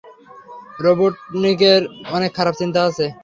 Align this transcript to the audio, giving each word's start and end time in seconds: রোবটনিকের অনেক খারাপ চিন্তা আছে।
রোবটনিকের 0.79 1.81
অনেক 2.11 2.31
খারাপ 2.37 2.53
চিন্তা 2.61 2.79
আছে। 2.89 3.05